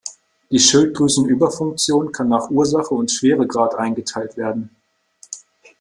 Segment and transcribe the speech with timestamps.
[0.49, 4.75] Die Schilddrüsenüberfunktion kann nach Ursache und Schweregrad eingeteilt werden.